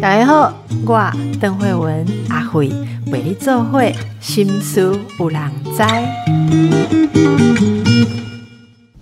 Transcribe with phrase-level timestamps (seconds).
[0.00, 0.52] 大家好，
[0.86, 2.68] 我邓慧文阿慧
[3.06, 5.82] 为你做会心思有人知。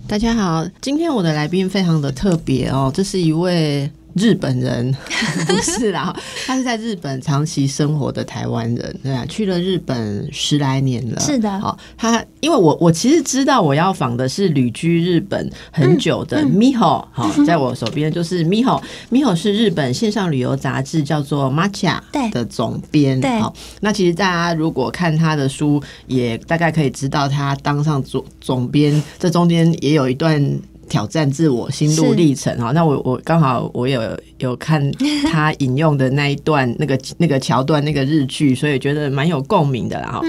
[0.07, 3.91] 大家好，今天我的来宾非常的特别哦，这是一位。
[4.15, 4.93] 日本人
[5.47, 6.15] 不是啦，
[6.45, 11.19] 他是在日本长期生活的台湾人，对啊，去了日本十来年了。
[11.19, 21.99] 是的，好，他因为我我其实知道我要访的是旅居日本很久的 Miho，好，在我手边就是 Miho，Miho 是日本线上旅游杂志叫做 Matcha
[22.31, 23.21] 的总编。
[23.41, 30.59] 好，那其实大家如果看他的书，也大概可以知道他当上总总编，这中间也有一段。
[30.91, 34.01] 挑战自我心路历程啊，那我我刚好我有
[34.39, 34.91] 有看
[35.31, 40.21] 他引用的那一段那个那个桥段那个日剧，所以觉得蛮有共鸣的啦哈。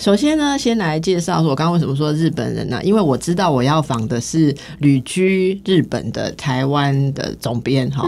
[0.00, 2.80] 首先呢，先来介绍说，我刚刚为什么说日本人呢？
[2.82, 8.04] 因为我知道我要访的是旅居日本的台湾的总编哈，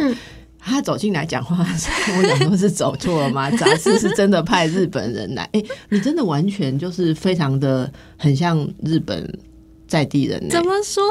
[0.59, 1.65] 他走进来讲话，
[2.19, 3.49] 我讲说是走错了吗？
[3.53, 5.49] 杂志是真的派日本人来？
[5.53, 9.39] 哎，你真的完全就是非常的很像日本。
[9.95, 11.05] 在地人怎么说？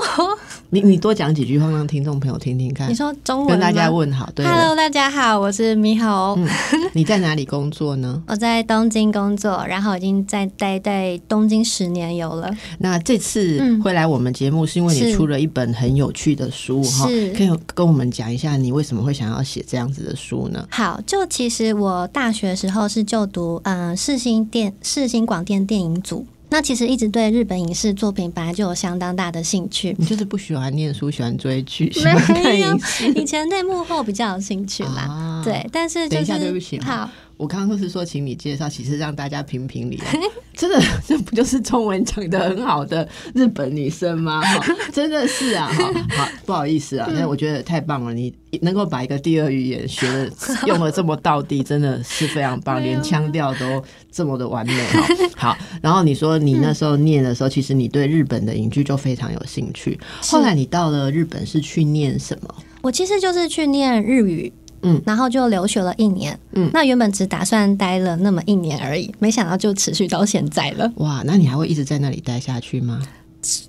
[0.70, 2.90] 你你多讲几句话，让听众朋友听听看。
[2.90, 4.30] 你说中文，跟大家问好。
[4.36, 6.38] 对，Hello，大家好，我是米猴。
[6.92, 8.22] 你在哪里工作呢？
[8.28, 12.54] 我在东京工作，然后已经在待在东京十年有了。
[12.80, 17.06] 那这次会来我们节目，是因为你出了一本很有趣的书哈，
[17.38, 20.68] 可以跟我们讲一下你为什么会想要写这样子的书呢？
[20.70, 26.26] 好，就其实我大学时候是就读嗯世新电世新广电电影组。
[26.54, 29.96] 那其实一直对日本影视作品本来就有相当大的兴趣。
[29.98, 33.12] 你就是不喜欢念书，喜欢追剧，喜欢看影视。
[33.14, 35.42] 以前对幕后比较有兴趣啦。
[35.44, 37.10] 对，但是等一下，对不起，好。
[37.44, 40.00] 我刚刚是说，请你介绍，其实让大家评评理。
[40.56, 44.42] 真的，这不就是中文讲的很好的日本女生吗？
[44.94, 45.70] 真的是啊，
[46.16, 50.32] 好，不好意思啊，但我觉得太棒了，你能够把一个第二语言学的
[50.68, 54.74] 用的这么到地，真的是非常棒，连腔调都这么的完美。
[55.36, 60.00] 好，然后你说你那时候念的时候，其实你对日本的影剧就非常有兴趣。
[60.22, 62.56] 后来你到了日本是去念什么？
[62.84, 64.54] 我其实就是去念日语。
[64.84, 66.38] 嗯，然后就留学了一年。
[66.52, 70.92] 嗯，那原本只打算待了那么一年而已，没想到就持续到现在了。
[70.98, 73.02] 哇，那你还会一直在那里待下去吗？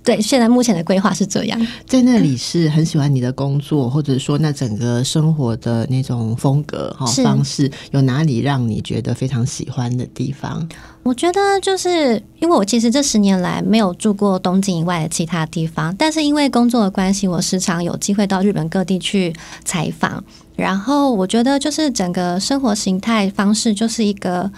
[0.05, 1.67] 对，现在目前的规划是这样。
[1.85, 10.65] 在那里是很喜欢你的工作，或者说那整个生活的那种风格哈方式，有哪里让你觉得非常喜欢的地方？
[11.03, 19.33] 我觉得就是因为我其实这十年来没有住过东京以外的其他地方，但是因为工作的关系，我时常有机会到日本各地去
[19.65, 20.23] 采访。
[20.55, 24.51] 然后我觉得就是整个生活形态方式就是一个。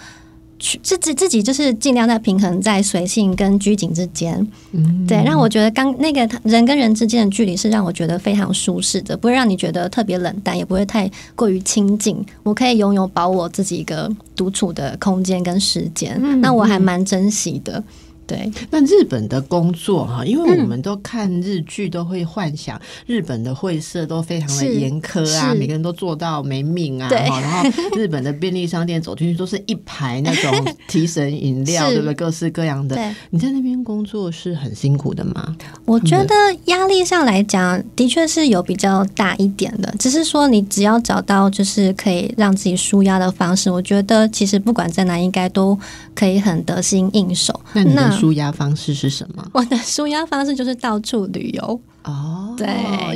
[0.60, 12.20] 去自己自己就是尽量在平衡在随性跟拘谨之间，嗯对，让我觉得刚那个人跟人之间的距离是让我觉得非常舒适的，不会让你觉得特别冷淡，也不会太过于亲近。
[12.42, 17.80] 我可以拥有保我自己一个独处的空间跟时间，那我还蛮珍惜的。
[18.28, 30.52] 对，那日本的工作哈，因为我们都看日剧，都会幻想日本的会社都非常的严苛啊，每个人都做到没命啊，然后日本的便利商店走进去都是一排那种
[30.86, 32.14] 提神饮料，对不对？
[32.14, 32.98] 各式各样的。
[33.30, 35.56] 你在那边工作是很辛苦的吗？
[35.86, 36.34] 我觉得
[36.66, 39.94] 压力上来讲，的确是有比较大一点的。
[39.98, 45.78] 只是说，你只要找到就是可以让自己舒压的方式，我觉得其实不管在哪，应该都
[46.14, 47.58] 可以很得心应手。
[47.72, 49.48] 那舒压方式是什么？
[49.52, 52.54] 我的舒压方式就是到处旅游哦。
[52.56, 52.66] 对，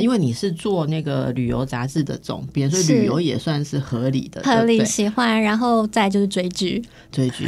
[0.01, 4.41] 因为你是做那个旅游杂志的总编，所以旅游也算是合理的。
[4.43, 6.81] 合理喜欢，然后再就是追剧，
[7.11, 7.47] 追剧。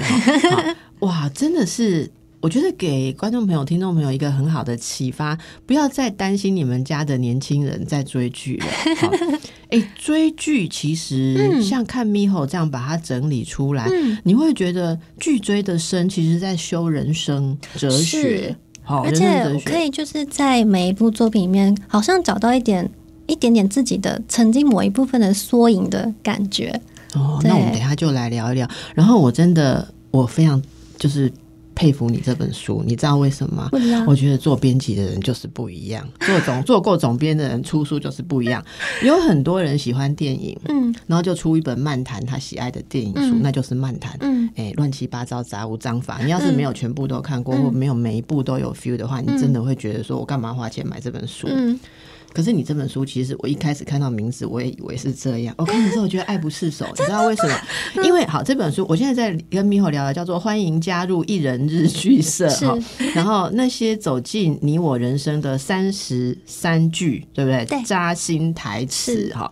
[1.00, 2.12] 哇，真的是，
[2.46, 5.36] 我觉得给观众朋友、听众朋友一个很好的启发，
[5.66, 8.68] 不要再担心你们家的年轻人在追剧了。
[9.72, 13.90] 哎，追剧其实像看咪吼这样把它整理出来，
[14.24, 18.56] 你会觉得剧追的深，其实在修人生哲学。
[18.84, 22.88] 好，而且可以就是在每一部作品里面，好像找到一点
[23.26, 26.80] 一点点自己的曾经某一部分的缩影的感觉。
[27.16, 28.70] 哦，那我们等下就来聊一聊。
[28.94, 30.62] 然后我真的，我非常
[31.00, 31.34] 就是。
[31.76, 33.70] 佩服你这本书，你知道为什么吗？
[34.08, 38.64] 我觉得做编辑的人就是不一样，做总 做过总编的人出书就是不一样。
[39.04, 46.20] 有很多人喜欢电影，嗯，然后就出一本漫谈他喜爱的电影书，那就是漫谈，嗯，哎，乱七八糟杂无章法。
[46.24, 51.48] 你要是没有全部都看过，或没有每一部都有 feel 的话，你真的会觉得说我干嘛花钱买这本书？
[52.36, 55.56] 可是你这本书，其实我一开始看到名字，我也以为是这样。
[55.58, 58.04] 我看了之后觉得爱不释手， 你知道为什么？
[58.04, 62.78] 因为好，这本书我现在在跟米吼聊的叫做“欢迎加入一人日剧社”哈。
[63.14, 67.64] 然后那些走进你我人生的三十三句，对不对？
[67.64, 69.50] 对，扎心台词哈。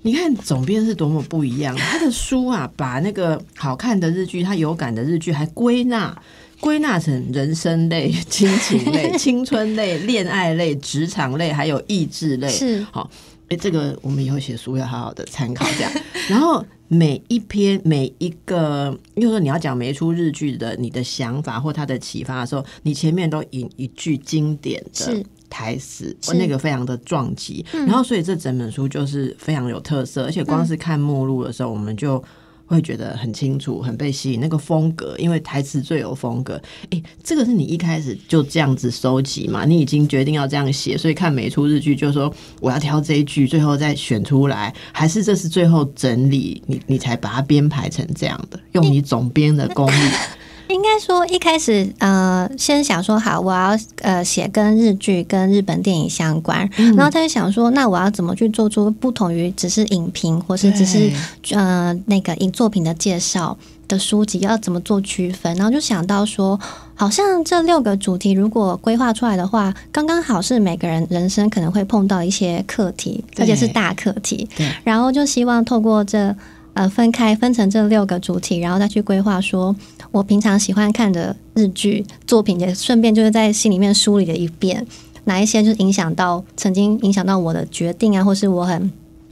[0.00, 6.16] 你看总编是多么不一样，他的书啊，把那个好看的日剧、他有感的日剧，还归纳
[6.64, 12.48] 归纳成人生类、亲情类、 青春类、恋爱类、职场类，还有意志类。
[12.48, 13.10] 是好，
[13.50, 15.92] 哎，这个我们以后写书要好好的参考这样。
[16.26, 25.22] 然后每一篇每一个，比如说你要讲每一出日剧的你的想法或他的启发的时候，你前面都引一句经典的。
[25.50, 32.20] 台词，那个非常的撞击，然后所以这整本书就是非常有特色，而且光是看目录的时候，我们就
[32.66, 36.60] 会觉得很清楚，很被吸引那个风格，因为台词最有风格。
[36.90, 39.64] 诶，这个是你一开始就这样子收集嘛？
[39.64, 49.92] 你已经决定要这样写，所以看每出日剧就说我要挑这一句，最后再选出来，还是这是最后整理你你才把它编排成这样的，用你总编的功力。
[50.68, 61.10] 应该说一开始，呃，先想说好，我要呃写跟日剧、跟日本电影相关，然后他就想说，那我要怎么去做出不同于只是影评，或是只是
[61.50, 63.56] 呃那个影作品的介绍
[63.86, 65.54] 的书籍，要怎么做区分？
[65.56, 66.58] 然后就想到说，
[66.94, 74.48] 好像这六个主题如果规划出来的话，刚刚好是每个人人生可能会碰到一些课题，而且是大课题。
[74.82, 76.34] 然后就希望透过这。
[76.74, 79.40] 呃，分开分成这六个主题，然后再去规划。
[79.40, 79.74] 说
[80.10, 84.84] 我平常喜欢看的日剧作品，也顺便就是在心里面梳理了一遍，
[85.24, 88.90] 哪一些就是影响到曾经影响到我的决定啊，或是我很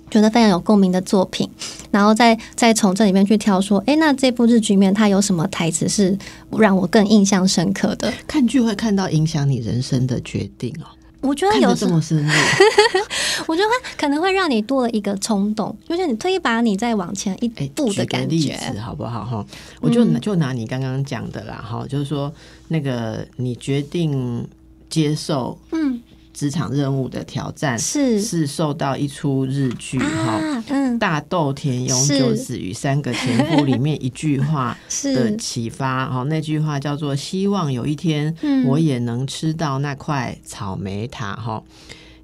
[0.08, 1.48] 觉得非常有共鸣的作品，
[1.90, 6.16] 然后再再从这里面去挑说，哎，那这部日剧里面它有什么台词是
[6.50, 8.12] 让我更印象深刻的？
[8.26, 10.86] 看剧会看到影响你人生的决定哦。
[11.22, 12.30] 我觉得有这么深入，
[13.46, 19.24] 我觉得可能会让你多了一个冲动，就是你推一把你再往前一步的感觉，好不好？
[19.24, 19.46] 哈，
[19.80, 22.30] 我就就拿你刚刚讲的啦，哈，就是说
[22.68, 24.46] 那个你决定
[24.90, 26.02] 接受，嗯。
[26.32, 28.20] 职场任务的挑战是。
[28.22, 38.34] 是受到一出日剧哈，嗯，大豆田永久子与三个前夫里面一句话 的启发哈，那句话叫做希望有一天
[38.66, 41.62] 我也能吃到那块草莓塔哈，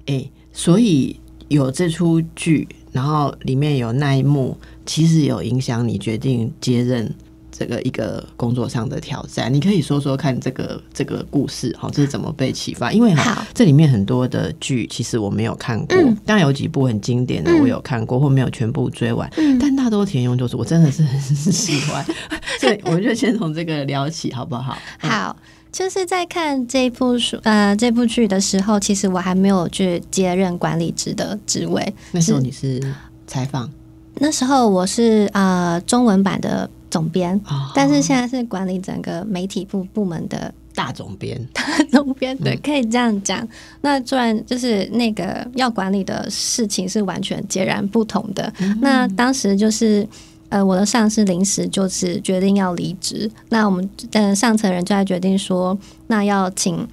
[0.07, 7.13] 哎，所以有这出剧，然后里面有那一幕，其实有影响你决定接任。
[7.59, 12.89] 这个一个工作上的挑战，你可以说说看这个这个故事哈，这是怎么被启发？
[12.93, 19.29] 因为哈，这里面很多的剧其实我没有看过，当然有几部很经典的我有看过，或没有全部追完，
[19.59, 22.05] 但大多田庸就是我真的是很喜欢，
[22.61, 24.77] 所以我就先从这个聊起好不好？
[24.99, 25.35] 好，
[25.69, 32.81] 就是在看这部书呃这部剧的时候，其实我还没有去接任管理职的职位，那时候你是
[33.27, 33.69] 采访，
[34.15, 36.69] 那时候我是呃中文版的。
[36.89, 37.39] 总编，
[37.75, 43.47] 但是现在是管理整个媒体部部门的大总编， 大总编对，可以这样讲。
[43.81, 48.51] 那突然就是那个要管理的事情是完全截然不同的。
[48.81, 50.07] 那当时就是
[50.49, 55.77] 呃，我的上司临时就是决定要离职，那我们嗯上层人就在决定说，
[56.07, 56.87] 那要请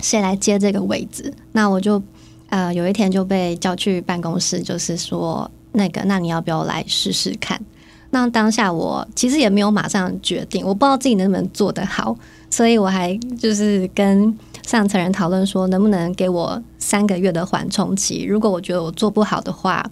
[0.00, 1.30] 谁来接这个位置？
[1.52, 2.02] 那我就
[2.48, 7.60] 呃有一天就被叫去办公室，就是说那个，那你要不要来试试看？
[8.10, 12.16] 那当下我其实也没有马上决定，我不知道自己能不能做得好，
[12.48, 14.32] 所以我还就是跟
[14.64, 18.24] 上层人讨论说，能不能给我三个月的缓冲期？
[18.24, 19.84] 如果我觉得我做不好的话，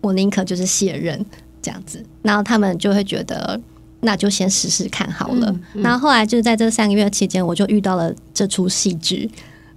[0.00, 1.24] 我宁可就是卸任
[1.60, 2.04] 这样子。
[2.22, 3.60] 然后他们就会觉得，
[4.00, 5.54] 那就先试试看好了。
[5.74, 9.28] 然后后来就是在这三个月期间，我就遇到了这出戏剧，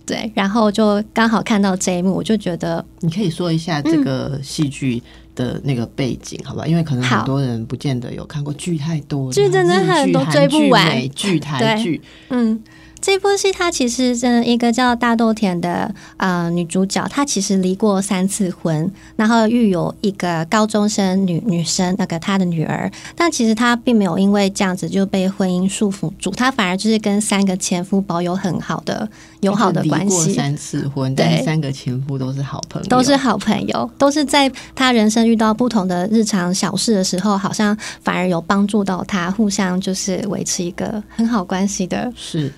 [0.05, 5.01] 对，然后就刚好看到这一幕，我就觉得你可以说一下这个戏剧。
[5.35, 12.61] 的那个背景，好吧，因为可能很多人不见得有看过剧太多，剧真的很多追不完，美剧、 台剧，嗯。
[13.01, 22.89] 这部戏它其实真的一个叫大豆田的呃女主角，她其实离过三次婚，然后育有一个高中生女女生，那个她的女儿。
[23.15, 30.33] 但其实她并没有因为这样子就被婚姻束缚住，她反而就是跟三个前夫保有很好的友好的关系。
[30.33, 42.13] 三次婚，但三个前夫都是好朋友，都是好朋友，都是在她人生遇到不同的日常小事的时候，好像反而有帮助到她，互相就是维持一个很好关系的。
[42.15, 42.53] 是。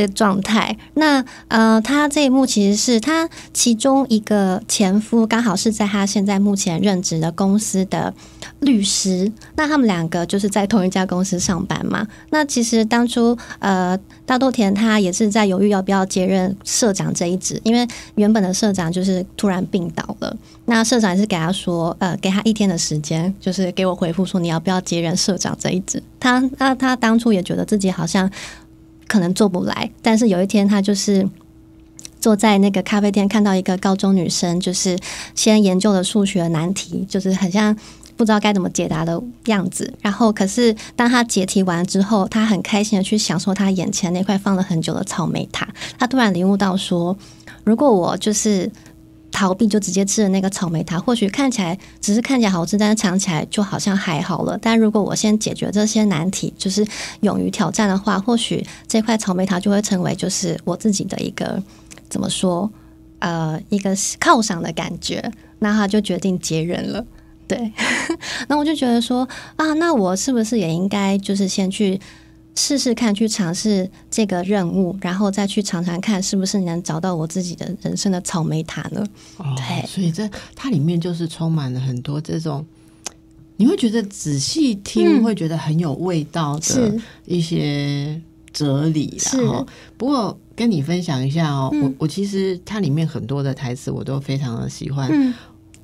[0.00, 0.76] 的状态。
[0.94, 8.12] 那呃，他这一幕其实是他其中一个前夫，刚好是在他现在目前任职的公司的
[8.60, 9.30] 律师。
[9.56, 12.06] 那他们两个就是在同一家公司上班嘛。
[12.30, 20.36] 那其实当初呃，大豆田他也是在犹豫要不要接任社长这一职，因为原本的社长就是突然病倒了。
[20.66, 26.02] 那社长也是给他说，呃，给他一天的时间，就是给我回复说你要不要接任社长这一职。
[26.20, 28.30] 他那他当初也觉得自己好像。
[29.10, 31.28] 可能做不来，但是有一天他就是
[32.20, 34.96] 坐在那个咖啡店，看到一个高中女生，就是
[35.34, 37.76] 先研究了数学难题，就是很像
[38.16, 39.92] 不知道该怎么解答的样子。
[40.00, 45.68] 然后，可是当他解题完之后，他很开心的去享受他眼前那块放了很久的草莓塔。
[45.98, 47.16] 他突然领悟到说，
[47.64, 48.70] 如果我就是。
[49.30, 54.58] 逃避就直接吃了那个草莓塔，或许看起来只是看起来好吃，但是尝起来就好像还好了。
[54.60, 56.86] 但如果我先解决这些难题，就是
[57.20, 61.62] 勇于挑战的话，或许这块草莓塔就会成为就是我自己的一个
[62.08, 62.70] 怎么说
[63.20, 65.32] 呃一个犒赏的感觉。
[65.58, 67.04] 那他就决定接人了。
[67.46, 67.72] 对，
[68.48, 72.00] 那我就觉得说啊，那我是不是也应该就是先去。
[72.56, 79.04] 试试看，去尝试这个任务，然后再去尝尝看，是不是能找到我自己的人生的草莓塔呢？
[79.56, 82.64] 对，所以这它里面就是充满了很多这种，
[83.56, 88.20] 你会觉得仔细听会觉得很有味道的一些
[88.52, 89.16] 哲理。
[89.32, 89.66] 然后，
[89.96, 95.34] 不过跟你分享一下哦，我我其实它里面很多的台词我都非常的喜欢。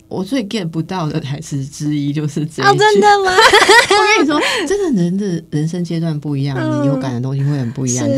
[0.08, 3.30] 我最 get 不到的台词之一就是这哦，真的吗？
[3.90, 8.08] 我跟你说，真的人的人生阶段不一样，你有感的东西会很不一样，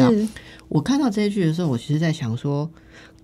[0.68, 2.70] 我看到这一句的时候，我其实在想说，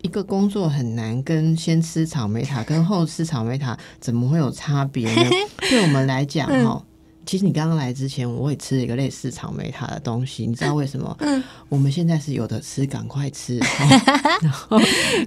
[0.03, 5.31] 一个工作很难，跟先吃草莓塔跟后吃草莓塔怎么会有差别呢？
[5.69, 6.83] 对我们来讲，哈。
[7.27, 11.17] 其实你刚刚来之前，我也吃了一个类似草莓塔的东西，你知道为什么？
[11.21, 13.59] 嗯，我们现在是有的吃，赶快吃，
[14.43, 14.79] 然后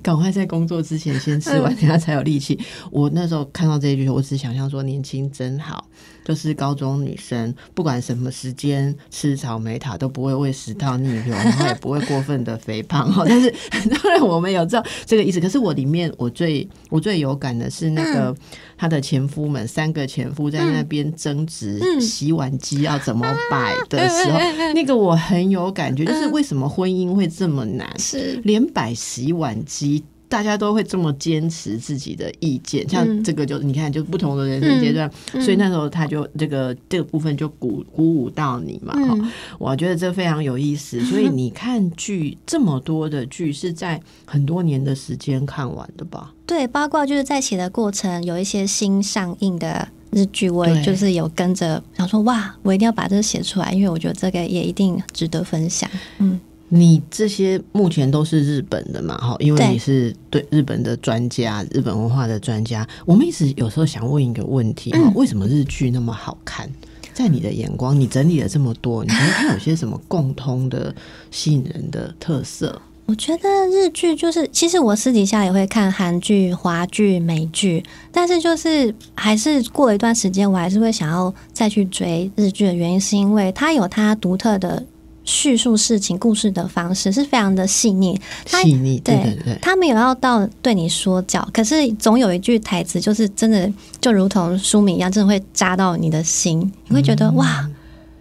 [0.01, 2.59] 赶快在工作之前先吃完，等下才有力气。
[2.91, 5.87] 我那时候看到这一句，我只想象说年轻真好。
[6.27, 13.23] 就是高中女生，不管什么时间吃草莓塔都不会胃食道逆流，然后也不会过分的肥胖哈。
[13.29, 13.49] 但是
[13.89, 18.35] 当然我们有知道这个意思，可是我里面我最我最有感的是那个
[18.77, 24.37] 他的前夫们三个前夫在那边争执洗碗机要怎么摆的时候，
[24.75, 30.03] 那个我很有感觉，就是为什么婚姻会这么难，是连摆洗碗机。
[30.29, 35.09] 大家都会这么坚持自己的意见，像这个就你看，就不同的人生阶段，
[35.41, 38.93] 所以那时候他就这个这个部分就鼓鼓舞到你嘛。
[38.93, 40.99] 哈，我觉得这非常有意思。
[41.05, 46.33] 所以你看剧这么多的剧是在很多年的时间看完的吧？
[46.45, 55.89] 对，八卦就是在写的过程，有一些新上映的日剧，我也就是有跟着想说，哇，我一定要把这个写出来，因为我觉得这个也一定值得分享。
[56.19, 56.39] 嗯。
[56.69, 59.17] 你这些目前都是日本的嘛？
[59.17, 62.85] 哈，因为你是对日本的专家，日本文化的专家。
[63.05, 66.69] 我们一直有时候想问一个问题：哈，为什么日剧那么好看？
[67.13, 70.93] 在你的眼光，你整理了这么多，你觉得它有些什么共通的
[71.31, 72.79] 吸引人的特色？
[73.05, 77.81] 我觉得日剧就是，其实我私底下也会看韩剧、华剧、美剧，
[78.11, 84.85] 但是就是还是过了一段时间，我还是会想要再去追日剧的原因，是因为它有它独特的。
[85.27, 93.69] 叙述事情故事的方式是非常的细腻，细腻对对对，他没有要到对你说教，可是总有一句台词，就是真的
[93.99, 97.69] 就如同书名一样，真的会扎到你的心，你会觉得哇，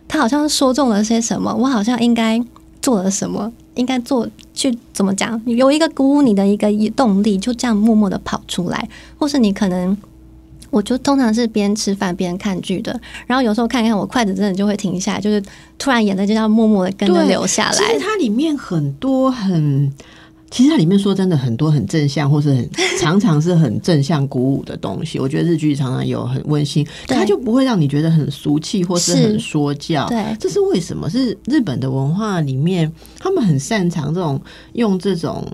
[0.08, 2.42] 他好像说中了些什么，我好像应该
[2.82, 9.96] 做了什么，应该做去怎么讲，有一个鼓舞你的一个动力，就这样默默的跑出来，或是你可能。
[10.70, 15.42] 我就通常是边吃饭边看剧的，然后有时候看一看，我筷子真的就会停下来，就是
[15.78, 17.72] 突然眼泪就要默默的跟着流下来。
[17.72, 19.92] 其实它里面很多很，
[20.50, 25.18] 其实它里面说真的很多很正向，或是很常常是很正向鼓舞的东西。
[25.18, 30.06] 我觉得日剧常常有很温馨，它就不会让你觉得很俗气或是很说教。
[30.08, 31.08] 对，这是为什么？
[31.08, 34.40] 是日本的文化里面，他们很擅长这种
[34.72, 35.46] 用这种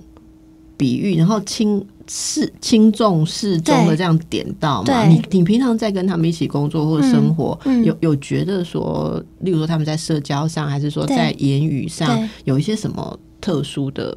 [0.76, 1.84] 比喻，然后轻。
[2.08, 5.06] 是轻重适中的这样点到嘛？
[5.06, 14.14] 你你平常在跟他们一起工作或者生活，有有觉得说，例如说他们在社交上，还是说在言语上有一些什么特殊的？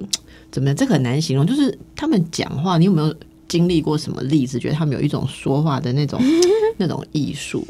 [0.52, 0.76] 怎么样？
[0.76, 1.46] 这很难形容。
[1.46, 3.16] 就是他们讲话，你有没有
[3.48, 4.58] 经历过什么例子？
[4.58, 6.20] 觉得他们有一种说话的那种
[6.78, 7.66] 那种艺术？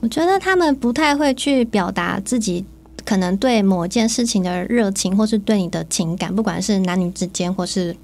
[0.00, 2.62] 我觉得他们不太会去表达自己
[3.04, 7.96] 可能对某件事情的热情，或是对你的情感，不管是男女之间，或是。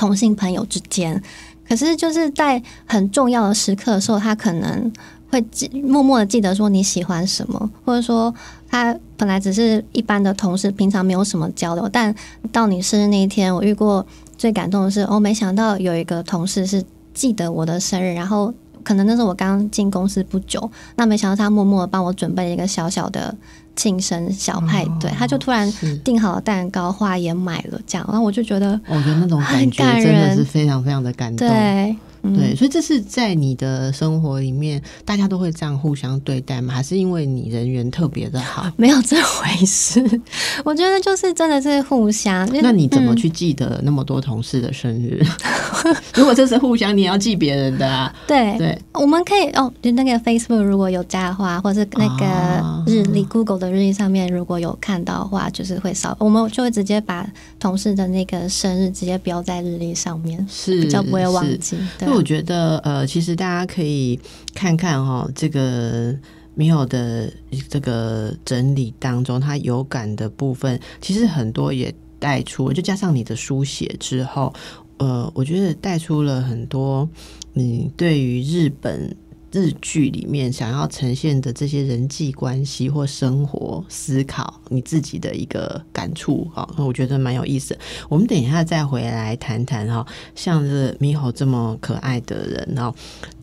[0.00, 1.22] 同性朋友之间，
[1.68, 4.90] 可是就是在很重要的时刻的时候，他可能
[5.28, 5.44] 会
[5.84, 8.34] 默默的记得说你喜欢什么，或者说
[8.66, 12.14] 他本来只是一般的同事，平常没有什么交流，但
[12.50, 14.06] 到你生日那一天，我遇过
[14.38, 23.36] 最感动的是，哦，没想到有一个同事是记得我的生日，然后可能那是我刚进公司不久，那没想到他默默的帮我准备了一个小小的
[23.80, 25.72] 庆生小派对，他就突然
[26.04, 31.96] 订好了蛋糕，花也买了，这样，然后我就觉得，我觉得那种感觉真的是非常非常的感动，对。
[32.22, 36.74] 对，所以这是在你的生活里面，大家都会这样互相对待吗？
[36.74, 38.70] 还是因为你人缘特别的好？
[38.76, 40.02] 没有这回事，
[40.64, 42.48] 我觉得就是真的是互相。
[42.60, 45.24] 那你怎么去记得那么多同事的生日？
[46.14, 48.14] 如果这是互相，你也要记别人的啊？
[48.26, 57.26] 对对，我们可以哦，就那个 Facebook 如果有加的话，或是那个日历 Google 的日历上面如果有看到的话，就是会扫，我们就会直接把
[57.58, 61.78] 同事的那个生日直接标在日历上面，是比较不会忘记。
[61.98, 62.09] 对。
[62.14, 64.18] 我觉得，呃，其实大家可以
[64.54, 66.14] 看看哈，这个
[66.54, 67.32] 米友的
[67.68, 74.52] 这个整理当中，他有感的部分，其实很多也带出，就加上你的书写之后，
[74.98, 77.08] 呃，我觉得带出了很多
[77.52, 79.16] 你对于日本。
[79.52, 87.76] 日剧里面想要呈现的这些人际关系或生活思考，你自己的一个感触哈，我觉得蛮有意思。
[88.08, 92.94] 我们等一下再回来谈谈哈，像是猕猴这么可爱的人哈，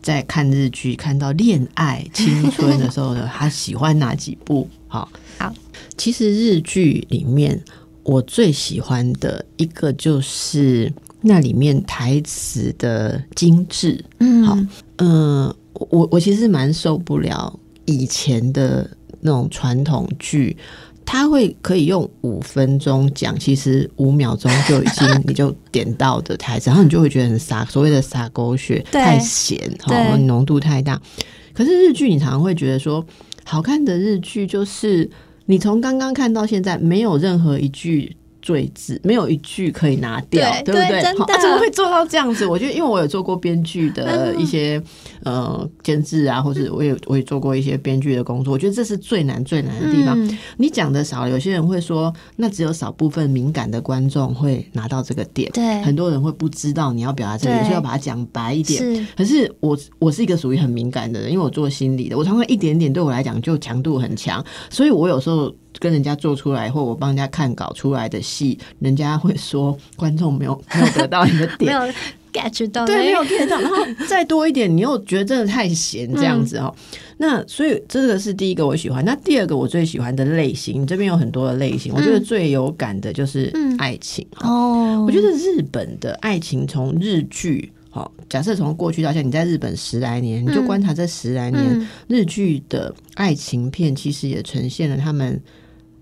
[0.02, 4.66] 在看日剧看到恋爱青春的时候，他喜欢哪几部？
[4.86, 5.52] 好，好，
[5.98, 7.62] 其实日剧里面
[8.02, 14.58] 我最喜欢的一个就是那里面台词的精致，嗯，好，
[14.96, 15.54] 嗯。
[15.90, 18.88] 我我其实蛮受不了以前的
[19.20, 20.56] 那种传统剧，
[21.04, 31.00] 他会可以用五分钟讲，其实五秒钟就已经 你就点到的台词，然后你就会觉得很傻，所谓的傻狗血，太咸，哈，浓度太大。
[31.54, 33.04] 可是日剧，你常常会觉得说，
[33.44, 35.08] 好看的日剧就是
[35.46, 38.16] 你从刚刚看到现在，没有任何一句。
[38.48, 41.02] 罪字没有一句可以拿掉，对不对？
[41.02, 42.46] 真的怎么会做到这样子？
[42.46, 44.82] 我觉得，因为我有做过编剧的一些
[45.22, 48.54] 呃监制啊，或者我也我也做过一些编剧的工作。
[48.54, 50.18] 我觉得这是最难最难的地方。
[50.56, 55.50] 你讲的少，有些人会说，那只有少部分敏感的观众会拿到这个点。
[55.52, 59.06] 对，很多人会不知道你要表达这个，所以要把它讲白一点。
[59.14, 65.54] 可是我我是一个属于很敏感的人，因为我做心理的，我常常一点点对我来讲就强度很强，所以我有时候。
[65.78, 71.92] 跟人家做出来，或我帮人家看稿出来的戏，人家会说观众没有没有得到你的点， 没有
[72.32, 76.74] get 到，对，没有 get 到， 然后再多一点，你又觉得真的太闲这样子哈。
[77.16, 79.04] 那所以这个是第一个我喜欢。
[79.04, 85.04] 那第二个我最喜欢的类型，这边有很多的类型，我觉得最有感的就是爱情哦。
[85.06, 87.72] 我觉得日本的爱情从日剧。
[87.90, 95.40] 好，假设从过去到现在，你在日本十来年，你就观察这十来年日剧的爱情片，其实也呈现了他们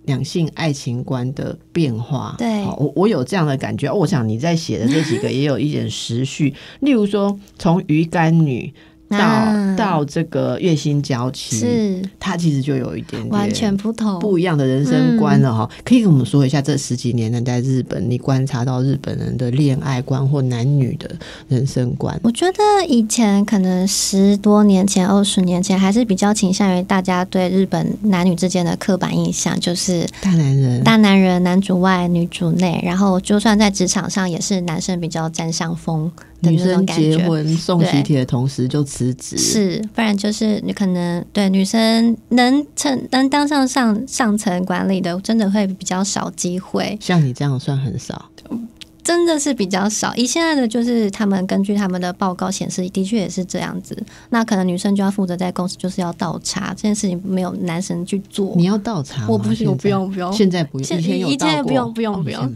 [0.07, 2.35] 两性爱情观的变化。
[2.39, 3.93] 对，我我有这样的感觉。
[3.93, 8.73] 我想你在写的这几个也有一点时序，例如说从鱼干女。
[9.09, 15.69] 到到这个月薪交期，是他其实就有一点点完全不同不一样的人生观了哈。
[15.85, 21.09] 可以跟我们说一下这十几年呢，在日本你观察到日本人的恋爱观或男女的
[21.49, 22.19] 人生观？
[22.23, 36.11] 我觉得以前可能十多年前、二十年前还是比较倾向于大家对日本男女之间的刻板印象，就是大男人、大男人，男主外女主内，然后就算在职场上也是男生比较占上风。
[36.41, 46.97] 女生结婚送喜帖的同时就辞职，是不然就是你可能对女生能成能当上上上层管理的，真的会比较少机会。
[47.01, 48.31] 像你这样算很少。
[49.07, 53.97] 真的是比较少，以现在的就是他们根据他们的报告显示，的确也是这样子。
[54.31, 58.53] 那可能女生就要负责在公司就是要倒茶这件事情，没有男生去做。
[58.57, 59.25] 你要倒茶？
[59.29, 60.33] 我不行，我不用不用。
[60.33, 62.53] 现在不用，以前以前不用不用不用。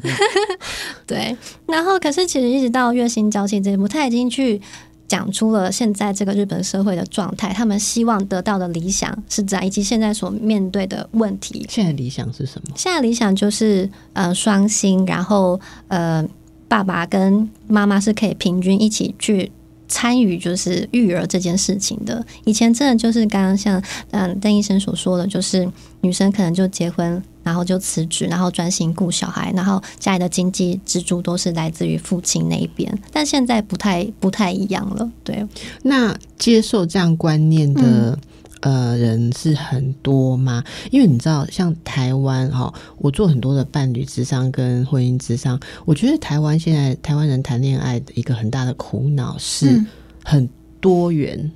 [1.07, 1.37] 对，
[1.67, 4.61] 然后可是其实一直到月薪交期这一步，他已经去
[5.07, 11.65] 讲出了现在这个日本社会的状态，他们希望得到的理想是怎样，以及现在所面对的问题。
[11.69, 12.75] 现在理想是什么？
[12.75, 16.29] 现在理想就是呃双薪，然后呃。
[16.71, 19.51] 爸爸跟妈妈是可以平均一起去
[19.89, 22.25] 参与，就是育儿这件事情的。
[22.45, 25.69] 以前真的就是刚刚像嗯邓医生所说的，就是
[26.03, 32.97] 女生可能就结婚，然后就辞职，然后专心顾小孩，然后家里的经济支柱都是来自于父亲那一边。
[33.13, 35.45] 但现在不太不太一样了，对。
[35.83, 38.17] 那接受这样观念的。
[38.61, 40.63] 呃，人是很多吗？
[40.91, 49.83] 因为你知道，像台湾哈，我做很多的伴侣智商跟婚姻智商，我觉得台湾现在台湾人谈恋爱的一个很大的苦恼是
[50.25, 50.49] 很
[50.81, 51.39] 多元。
[51.39, 51.51] 嗯，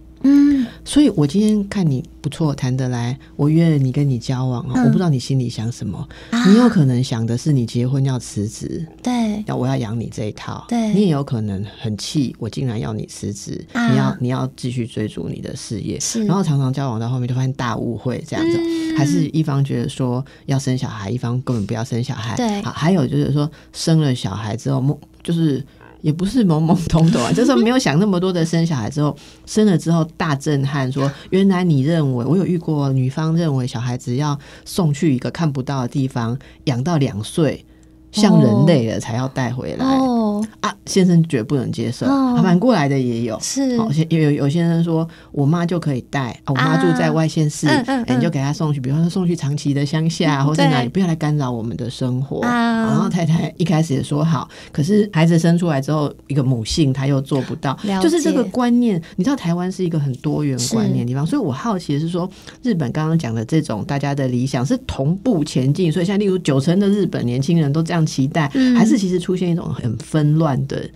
[0.84, 6.06] 所以我今天看你不错，谈得来，我约了你跟你交往啊，我不知道你心里想什么，
[6.46, 10.92] 你有可能想的是你结婚要辞职，对，要我要养你这一套，对。
[10.94, 18.58] 你也有可能很气，我竟然要你辞职，你要你要继续追逐你的事业，然后常常交往到后面就发现大误会这样子，
[18.96, 25.64] 还是一方觉得说要生小孩，一方根本不要生小孩，对，好，还有就是说生了小孩之后，就是。
[26.04, 37.64] 也不是懵懵懂懂啊， 就是没有想那么多的生小孩之后，生了之后大震撼，说原来你认为我有遇过女方认为小孩子要送去一个看不到的地方养到两岁。
[38.12, 39.84] 像人类了才要带回来
[40.60, 40.74] 啊！
[40.86, 42.06] 先生绝不能接受，
[42.42, 43.38] 反过来的也有。
[43.40, 47.66] 是好，有有有先生说，我妈就可以带，我妈住在外县市，
[48.06, 52.40] 你就给她送去，比方说送去长期的乡下，或在哪里，不要来干扰我们的生活。
[52.42, 59.02] 然后太太一开始也说好，可是孩子生出来之后，一个母性她又做不到，就是这个观念。
[59.16, 62.30] 你知道台湾是一个很多元观念的地方，所以我好奇的是说，
[62.62, 68.04] 日本刚刚讲的这种大家的理想是同步前进，所以像例如九成的日本年轻人都这样。
[68.04, 69.96] 期待还是其实出现一种很
[70.34, 70.88] 乱的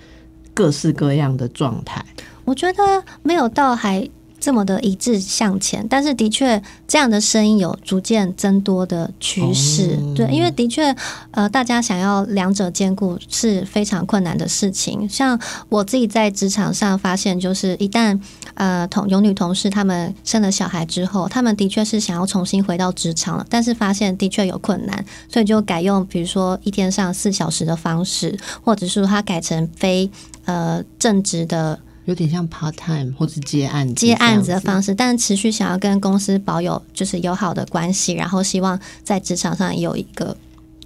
[0.55, 2.05] 各式各样的状态。
[2.45, 4.09] 我觉得没有到还。
[4.41, 9.99] 这么的一致向前，但是的确这样的声音有逐渐增多的趋势。
[10.15, 10.95] 对，因为的确，
[11.33, 15.09] 呃，大家想要两者兼顾是非常困难的事情。
[15.09, 18.19] 像我自己在职场上发现，就是一旦
[18.55, 30.09] 呃同有女同事她们生了小孩之后，她们的确是想要重新回到职场了，但是发现的确有困难，所以就改用比如说一天上四小时的方式，或者是她改成非
[30.45, 31.79] 呃正职的。
[32.09, 40.35] 有点像 part time 或是接案接案子的方式，但持续想要跟公司保有就是友好的关系，然后希望在职场上有一个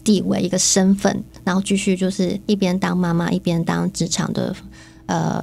[0.02, 4.52] 地位、一个身份，然后继续就是一边当妈妈一边当职场的
[5.06, 5.40] 呃，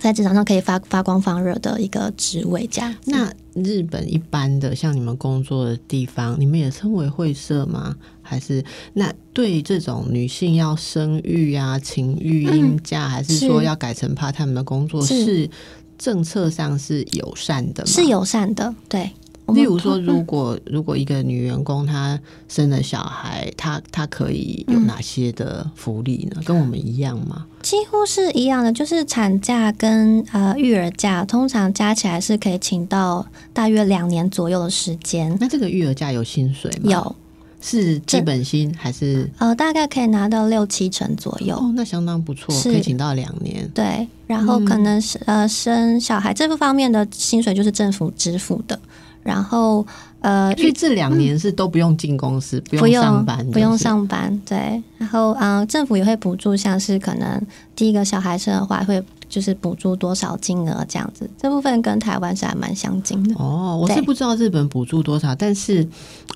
[0.00, 2.92] 在职场上可以发发光发热的一个职位这样。
[3.04, 7.94] 那日本一般的像你们工作的地方，你们也称为会社吗？
[8.28, 8.62] 还是
[8.92, 15.48] 那对这种女性要生育啊、请育婴假，还是说要改成 part time 的工作，是
[15.96, 17.86] 政策上是友善的？
[17.86, 19.10] 是友善的，对。
[19.54, 26.42] 例如说，如果如果一个女员工她生了小孩，她她可以有哪些的福利呢？
[26.44, 27.46] 跟我们一样吗？
[27.62, 35.34] 几乎是一样的，就是产假跟呃育儿假，通常加起来是可以请到大约两年左右的时间。
[35.40, 36.92] 那这个育儿假有薪水吗？
[36.92, 37.16] 有。
[37.60, 39.28] 是基本薪还是？
[39.38, 41.56] 呃，大概可以拿到六七成左右。
[41.56, 43.68] 哦，那相当不错，可以请到两年。
[43.74, 48.78] 对，然后可能是呃生小孩这个方面的薪水就是政府支付的。
[49.22, 49.86] 然后
[50.20, 54.40] 呃，所以这两年是都不用进公司，不用上班，不用上班。
[54.46, 57.40] 对，然后嗯，政府也会补助，像是可能
[57.76, 59.02] 第一个小孩生的话会。
[59.28, 63.34] 就是补助多少金额这样子，这部分跟台湾是还蛮相近的。
[63.36, 65.86] 哦，我是不知道日本补助多少，但是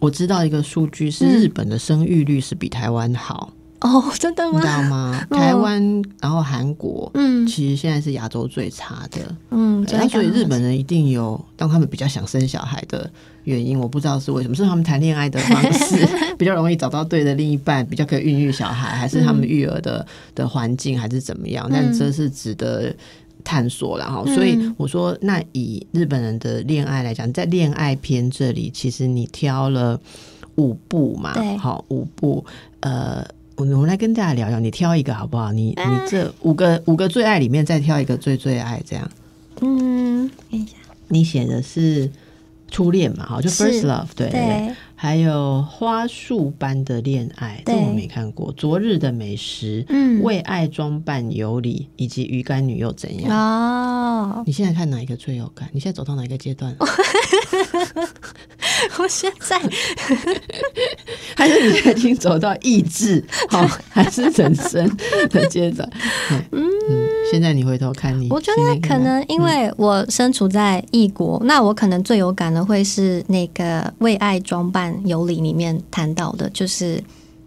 [0.00, 3.50] 我知道一个数据是日本的生育率是比台湾好。
[3.82, 4.52] 哦，真的吗？
[4.54, 5.26] 你知道吗？
[5.30, 9.20] 台湾，然后韩国，嗯，其实现在是亚洲最差的。
[9.50, 13.10] 嗯，那所以日本人一定有让他们比较想生小孩的
[13.42, 21.68] 原因，我不知道是为什么，是他们谈恋爱的方式 比较容易找到对的另一半，比较可以孕育小孩，还是他们育儿的的环境，还是怎么样？
[21.72, 22.94] 但这是值得
[23.42, 24.22] 探索了哈。
[24.32, 30.00] 所以我说，那以日本人的恋爱来讲，在恋爱篇这里，其实你挑了
[30.54, 32.44] 五部嘛，好，五部，
[32.78, 33.26] 呃。
[33.70, 35.52] 我们来跟大家聊聊，你挑一个好不好？
[35.52, 39.10] 你你这五个五个最爱里面再挑一个最最爱，这样。
[39.60, 40.72] 嗯，看一下，
[41.08, 42.10] 你写的是
[42.70, 43.24] 初恋嘛？
[43.24, 44.74] 好，就 first love，对对。
[45.02, 48.52] 还有花束般的恋爱，这我没看过。
[48.52, 53.36] 昨日的美食，嗯，为爱装扮有礼，以及鱼干女又怎样？
[53.36, 55.68] 哦，你现在看哪一个最有感？
[55.72, 56.72] 你现在走到哪一个阶段？
[58.98, 59.58] 我现在
[61.36, 64.88] 还是你已经走到意志，好，还是人生
[65.30, 65.90] 的阶段？
[66.52, 66.62] 嗯。
[67.30, 77.02] 现在你回头看你，我觉得可能因为我身处在异国，那我可能最有感的会是那个为爱装扮有理里面谈到的，就是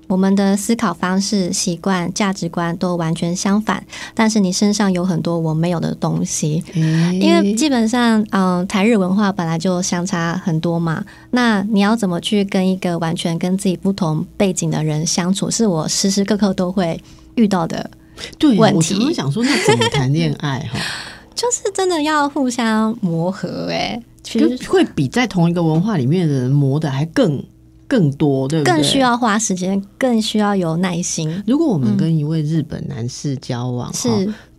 [0.08, 17.02] 我们的思考方式、习惯、价值观都完全相反，但是你身上有很多我没有的东西，因为基本上，嗯，台日文化本来就相差很多嘛，那你要怎么去跟一个完全跟自己不同背景的人相处，是我时时刻刻都会
[17.36, 17.90] 遇到的。
[18.38, 20.80] 对，我只是想说，那怎么谈恋爱哈？
[21.36, 27.42] 就是真的要互相磨合，哎，其实会比在同一个文化里面的人磨的还更
[27.88, 28.74] 更多，对不对？
[28.74, 31.44] 更需要花时间，更需要有耐心。
[31.46, 34.10] 如果我们跟一位日本男士交往，是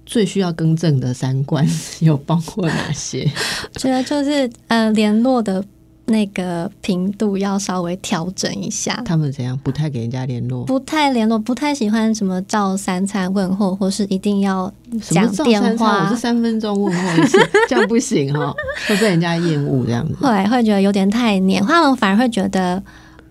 [0.07, 3.29] 最需要更正的三观 有包括哪些？
[3.74, 5.62] 觉得就是呃，联络的
[6.07, 9.03] 那个频度要稍微调整一下。
[9.05, 9.59] 他们怎样？
[9.62, 16.05] 不太给人家联络，不太联络，不太喜欢什么照三餐问候，或是一定要讲电话。
[16.05, 17.38] 我是三分钟问候一次，
[17.69, 18.55] 这样不行哈，
[18.88, 20.14] 会被人家厌恶这样子。
[20.14, 22.83] 会会觉得有点太黏，他们反而会觉得。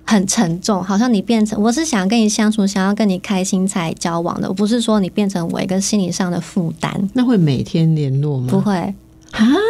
[0.08, 7.10] 很沉重，好像你变成我是想跟你相处，想要跟你开心才交往的，我不是说你变成我一个心理上的负担。
[7.14, 8.46] 那会每天联络吗？
[8.52, 8.94] 不会，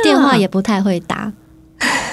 [0.04, 1.32] 电话也不太会打，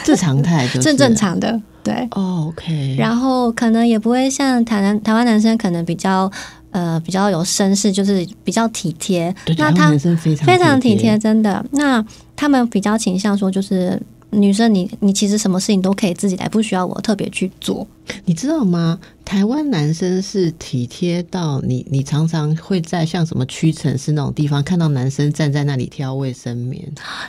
[0.06, 2.06] 这常态正正常的，对。
[2.10, 6.30] OK，然后可能也不会像台湾台湾男生可能比较
[6.70, 9.34] 呃比较有绅士，就是比较体贴。
[9.58, 11.64] 那他非常非常体贴，真的。
[11.72, 14.00] 那他们比较倾向说就是。
[14.34, 17.86] 女生，你你其实什么事情都可以自己来，不需要我特别去做。
[18.24, 18.98] 你知道吗？
[19.24, 26.82] 台湾男生是体贴到你，你常常会在像什么屈臣氏那种地方看到男生站在那里挑卫生棉，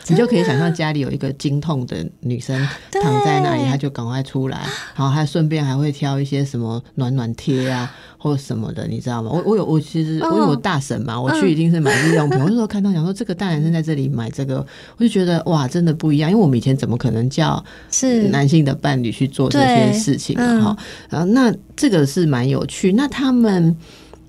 [0.08, 2.60] 你就可以想象家里有一个经痛的女生
[2.92, 4.58] 躺在那里，他就赶快出来，
[4.96, 7.94] 然后还顺便还会挑一些什么暖暖贴啊。
[8.18, 9.30] 或什么的，你知道吗？
[9.30, 12.40] 我我有我其实我有大婶嘛，我去一定是买日用品。
[12.40, 16.32] 我就说看到讲说这个大男生在这里买这个，我就觉得哇，真的不一样。
[16.32, 20.78] 因为我们以前怎么可能叫是男性的伴侣去做这些事情哈？
[21.10, 22.94] 然后那这个是蛮有趣。
[22.94, 23.76] 那他们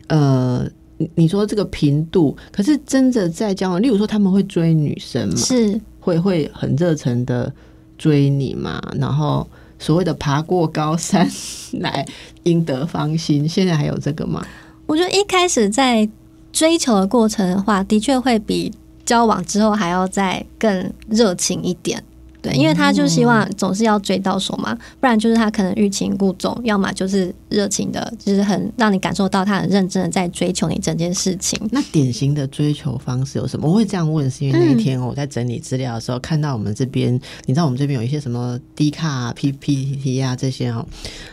[0.08, 0.66] 呃，
[1.14, 5.36] 你说这个频度，可是真的在交往，例如说他们会追女生嘛？
[5.36, 7.52] 是会会很热诚的
[7.96, 8.82] 追你嘛？
[8.98, 9.46] 然后。
[9.76, 11.28] 所谓的爬过高山
[11.80, 12.06] 来
[12.44, 14.42] 赢得芳心，现在还有这个吗？
[14.86, 16.08] 我觉得一开始在
[16.52, 18.72] 追求的过程的话，的确会比
[19.04, 22.02] 交往之后还要再更热情一点。
[22.44, 31.58] 对，因为他就希望总是要追到手嘛，不然就是他可能欲擒故纵，要么就是热情的，就是很让你感受到他很认真的在追求你整件事情。
[31.72, 33.66] 那典型的追求方式有什么？
[33.66, 40.86] 我会这样问，是因为那一天我在整理资料的时候，看到我们这边，你知道我们这边有一些什么 D 卡、啊 P P T 啊这些哦，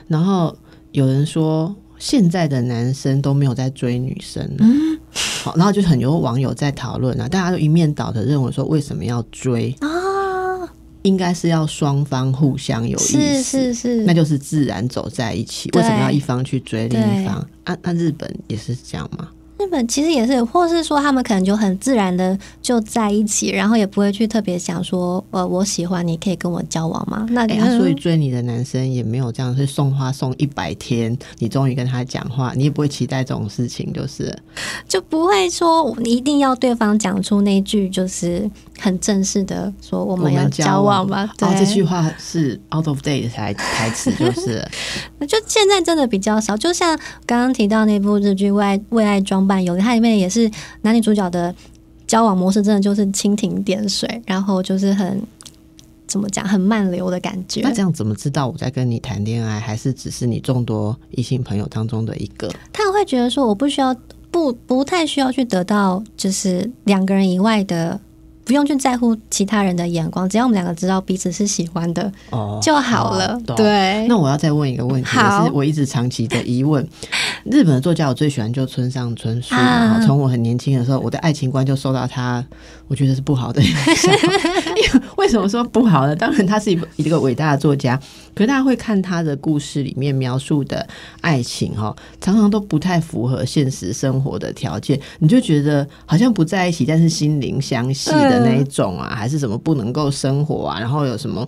[0.07, 0.55] 然后
[0.93, 4.97] 有人说现在的男生都没有在追女生，嗯，
[5.43, 9.89] 好，然后就很多网友在讨论啊，大家都一面倒的认为说为什么要追啊？
[11.03, 15.69] 应该是要双方互相有意思，是是是，那就是自然走在一起。
[15.73, 17.47] 为什么要一方去追另一方？
[17.63, 19.29] 啊，那日本也是这样吗？
[19.61, 27.27] 日本其实也是，或是说他们可能就很自然的就在一起，然后也不会去特别想说，呃，我喜欢你，可以跟我交往吗？
[27.29, 27.47] 那
[27.77, 34.35] 所以追你的男生也没有这样，是送花送一百天，你终于跟他讲话，你也不会期待这种事情，就是
[34.87, 41.29] 就不会说你一定要对方讲出那句就是很正式的说我们要交往吗？
[41.37, 44.67] 对，这句话是 out of date 台台词，就是
[45.27, 46.97] 就现在真的比较少，就像
[47.27, 49.49] 刚刚提到那部日剧《为爱为爱装扮》。
[49.59, 50.47] 有它里面也是
[50.83, 51.53] 男女主角的
[52.05, 55.19] 交往模式，真的就是蜻蜓点水，然后就是很
[56.05, 57.61] 怎么讲，很慢流的感觉。
[57.61, 62.47] 那这样怎么知道我在跟你谈恋爱，还是只是你众多异性朋友当中的一个？
[62.71, 63.95] 他会觉得说，我不需要，
[64.29, 67.99] 不不太需要去得到，就是两个人以外的。
[68.51, 73.39] 不用去在乎其他人的眼光，只要我们两个知道彼此是喜欢的哦就好了。
[73.55, 76.85] 对，那我要再问一个问题，也是我一直长期的疑问。
[77.45, 79.55] 日本的作家我最喜欢就村上春树，
[80.05, 82.45] 从我很年轻的时候，我的爱情观就受到他，
[82.89, 84.13] 我觉得是不好的影响。
[85.15, 86.13] 为什么说不好呢？
[86.13, 87.97] 当然他是一一个伟大的作家，
[88.35, 90.85] 可是大家会看他的故事里面描述的
[91.21, 98.11] 爱情哈，常常都不太符合现实生活的条件，你就觉得好像不在一起，但是心灵相系。
[98.11, 100.79] 的那一种啊，还是什么不能够生活啊？
[100.79, 101.47] 然后有什么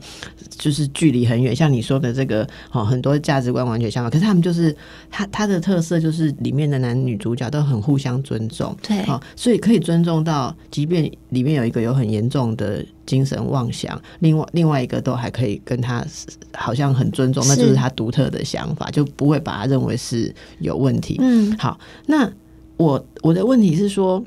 [0.50, 4.12] 就是距离很远，像你说的这个哦，很多价值观完全相反。
[4.12, 4.76] 可是他们就是
[5.10, 16.06] 他他的特色就是里面的男女主角都很互相尊重，对，好，所以可以尊重到，即便里面有一个有很严重的精神妄想，另外另外一个都还可以跟他
[16.54, 21.18] 好像很尊重，那就是他独特的想法，就不会把他认为是有问题。
[21.20, 22.30] 嗯，好，那
[22.78, 24.24] 我我的问题是说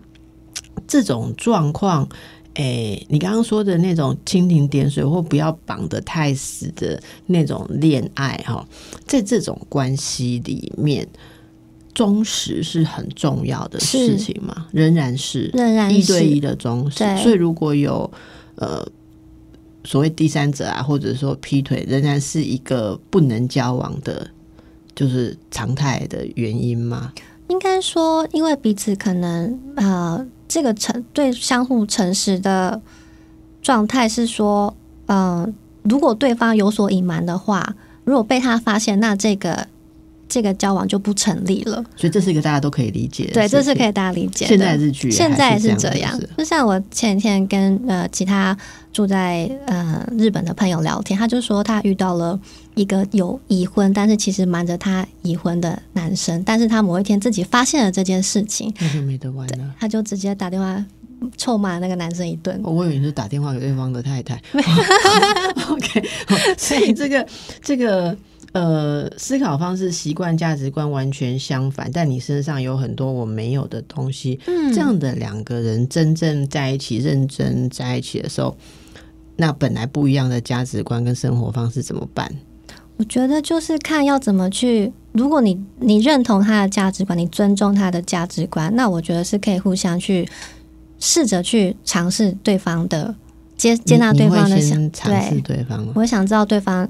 [0.87, 2.09] 这种状况。
[2.59, 8.66] 哎，你刚刚说的那种蜻蜓点水或不要绑得太死的那种恋爱哈，
[9.07, 11.07] 在这种关系里面，
[11.92, 14.69] 忠实是很重要的事情嘛？
[14.73, 17.05] 仍然是，仍然一对一的忠实。
[17.19, 18.11] 所以如果有
[18.55, 18.83] 呃
[19.85, 24.27] 所谓第三者啊，或者说劈腿，仍然是一个不能交往的，
[24.95, 27.12] 就是常态的原因吗？
[27.49, 30.27] 应该说，因为彼此可能呃。
[30.49, 32.81] 这个诚对相互诚实的
[33.63, 34.75] 状态是说，
[35.07, 39.67] 嗯，如果对方有所隐瞒的话，如果被他发现，那这个
[40.29, 41.85] 这个交往就不成立了。
[41.97, 44.47] 所以这是一个大家都可以理解，对，这是可以大家理解。
[44.47, 48.57] 现在日剧现在是这样，就像我前几天跟呃其他
[48.93, 52.39] 住在呃日本的朋友聊天，他就说他遇到了
[52.75, 60.85] 一个有已婚，但是其实瞒着他已婚的男生，但是他某一天自己发现了这件事情，那就没得玩了，他就直接打电话。
[61.39, 64.39] 臭骂那个男生一顿，我以为是打电话给对方的太太。
[65.71, 66.05] OK，
[66.59, 67.27] 所以这个
[67.62, 68.15] 这个
[68.59, 74.38] 呃思考方式、习惯、价值观完全相反，但你身上有很多我没有的东西。
[74.47, 78.57] 嗯，这样的两个人真正在一起、认真在一起的时候，
[79.37, 82.31] 那本来不一样的价值观跟生活方式怎么办？
[82.97, 84.92] 我觉得就是看要怎么去。
[85.12, 90.29] 如果你你认同他的价值观，你尊重他的价值观，那我觉得是可以互相去。
[90.99, 93.14] 试着去尝试对方的
[93.55, 96.88] 接接纳对方的想对对方，我想知道对方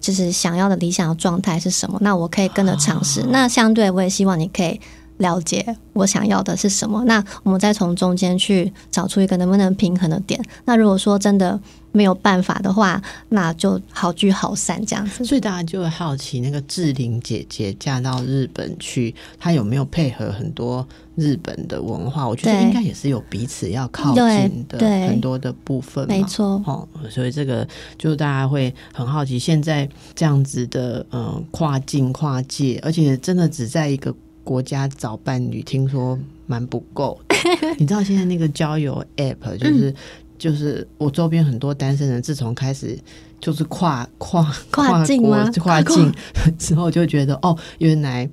[0.00, 3.24] 就是想要的理想的状态是什么，那我可以跟着尝试。
[3.30, 4.80] 那相对我也希望你可以
[5.20, 10.38] 了解我想要的是什么，那我们再从中间去找出一个能不能平衡的点。
[10.66, 11.58] 那如果说真的。
[11.92, 15.24] 没有办法的话，那就好聚好散这样子。
[15.24, 22.28] 所以大家就会好奇，那个志玲姐姐嫁到日本去，她有没有配合很多日本的文化？
[22.28, 24.78] 我觉得应该也是有彼此要靠近的
[25.08, 26.06] 很多的部分。
[26.06, 27.66] 没错，哦，所以这个
[27.98, 37.20] 就大家会很好奇，现在这样子的嗯跨境跨界，而且真的只在一个国家找伴侣，听说蛮不够。
[37.78, 39.94] 你知道现在那个交友 App 就是。
[40.40, 42.98] 就是我周边很多单身人，自从开始
[43.42, 45.22] 就是跨跨跨境
[45.60, 46.10] 跨境
[46.58, 48.26] 之后，就觉得哦，原来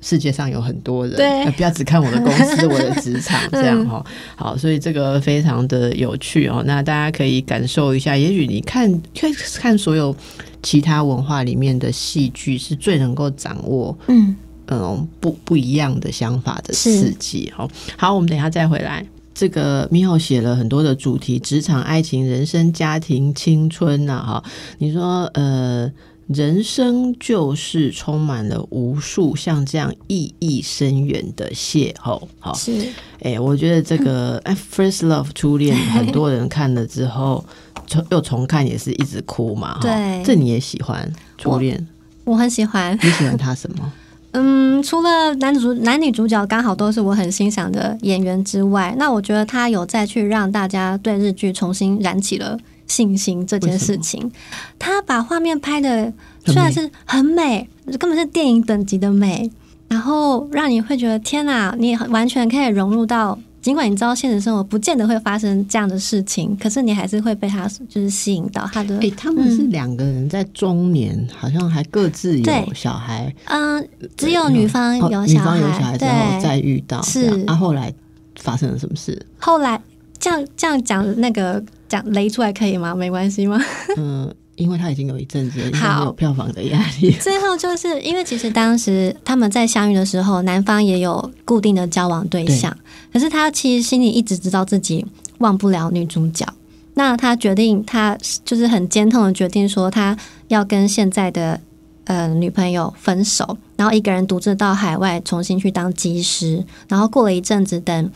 [0.00, 4.04] 世界上有很多人，对，不要只看我的公司、我的职场 这样哈。
[4.34, 6.60] 好，所以这个非常的有趣哦。
[6.66, 10.12] 那大家可以感受一下，也许你看看看所有
[10.60, 14.34] 其他文化里面的戏剧，是最能够掌握嗯
[14.68, 17.52] 嗯不不一样的想法的刺激。
[17.54, 19.06] 好，好，我们等一下再回来。
[19.34, 24.44] 这个米浩写了很多的主题，职场、爱情、人生、家庭、青春呐，哈，
[24.78, 25.90] 你说，呃，
[26.28, 32.86] 人生就是充满了无数像这样意义深远的邂逅，哈，是，
[33.22, 34.40] 哎，我觉得这个
[34.72, 37.44] 《First Love》初恋，很多人看了之后
[37.88, 41.84] 重又重看，也是一直哭嘛，对，这你也喜欢初恋？
[42.22, 43.92] 我很喜欢，你喜欢他什么？
[44.36, 54.30] 嗯，除了男主男女主角刚好都是我很欣赏的演员之外，那我觉得他有再去让大家对日剧重新燃起了信心这件事情。
[54.78, 56.12] 他把画面拍的
[56.46, 57.68] 虽然是很美，
[57.98, 59.50] 根本是电影等级的美，
[59.88, 63.38] 然后让你会觉得天哪，你完全可以融入到。
[63.64, 68.98] 尽管你知道现实生活不见得会发生这样的事情，可是你还是会被他就是吸引到他的。
[68.98, 73.34] 哎，他们是两个人在中年，好像还各自有小孩。
[73.46, 77.00] 嗯，只有女方有女方有小孩之后再遇到。
[77.00, 77.90] 是啊，后来
[78.38, 79.18] 发生了什么事？
[79.38, 79.80] 后来
[80.18, 82.94] 这样这样讲那个讲雷出来可以吗？
[82.94, 83.58] 没关系吗？
[83.96, 84.30] 嗯。
[84.56, 87.10] 因为他已经有一阵子有票房的压力。
[87.20, 92.76] 最后就是因为其实当时他们在相遇的时候，男方也有固定的交往对象，
[93.12, 95.04] 可是他其实心里一直知道自己
[95.38, 96.46] 忘不了女主角。
[96.94, 100.16] 那他决定，他就是很坚痛的决定，说他
[100.48, 101.60] 要跟现在的
[102.04, 106.64] 呃女朋友分手，然后一个人独自到海外重新去当机师。
[106.88, 108.10] 然后过了一阵子，等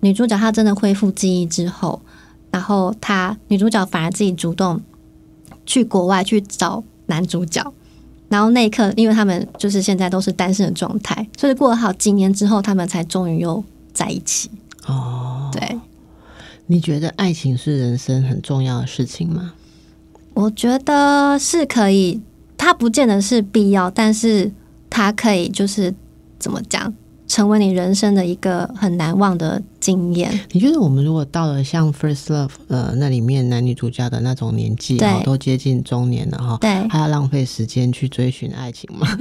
[0.00, 2.02] 女主角她真的恢复记忆之后，
[2.50, 4.82] 然后他女主角反而自己主动。
[5.66, 7.72] 去国外去找男主角，
[8.28, 14.50] 然后那一刻，因为他们就是现在都是单身的状态，所以过了好几年之后，他们才终于又在一起。
[14.86, 15.78] 哦，对，
[16.66, 19.54] 你觉得爱情是人生很重要的事情吗？
[20.34, 22.20] 我觉得是可以，
[22.56, 24.50] 它不见得是必要，但是
[24.90, 25.94] 它可以就是
[26.38, 26.92] 怎么讲？
[27.26, 30.40] 成为你人生的一个很难忘的经验。
[30.52, 39.06] 你觉得我们如果到了像《First Love》呃那里面男女主角的那种年纪，都接近中年了哈，对，还要浪费时间去追寻爱情吗？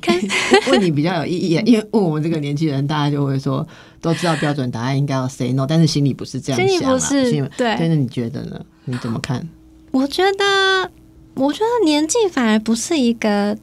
[0.70, 3.66] 问你比较有意义，因为问我们这个年纪人，大家就会说
[4.00, 7.76] 都知道标准答案应该要 say no，但是心里不是这样想，心里不是对。
[7.80, 8.60] 那你觉得呢？
[8.84, 9.44] 你怎么看？
[9.90, 10.88] 我觉得，
[11.34, 13.58] 我觉得年纪反而不是一个。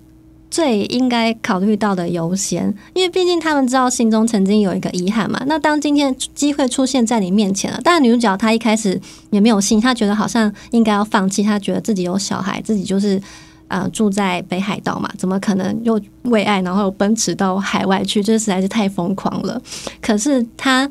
[0.58, 5.39] 最应该考虑到的优先，因为毕竟他们知道心中曾经有一个遗憾嘛。
[5.46, 13.22] 那当今天机会出现在你面前了，但女主角她一开始也没有信，她觉得好像应该要放弃，她觉得自己有小孩，自己就是
[13.67, 18.24] 呃住在北海道嘛，怎么可能又为爱然后奔驰到海外去？
[18.24, 19.62] 这实在是太疯狂了。
[20.02, 20.89] 可是她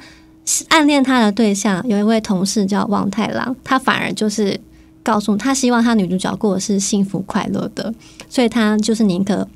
[0.68, 4.60] 暗恋她的对象有一位同事叫望太郎，他反而就是
[5.06, 7.94] 告诉他，希望他女主角过的是幸福快乐的，
[8.28, 9.46] 所以他就是宁可